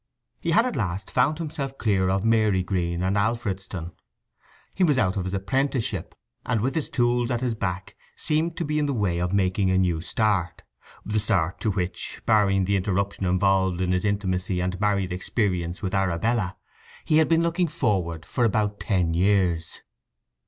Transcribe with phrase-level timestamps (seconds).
[0.39, 3.91] He had at last found himself clear of Marygreen and Alfredston:
[4.73, 8.65] he was out of his apprenticeship, and with his tools at his back seemed to
[8.65, 13.27] be in the way of making a new start—the start to which, barring the interruption
[13.27, 16.57] involved in his intimacy and married experience with Arabella,
[17.05, 19.83] he had been looking forward for about ten years.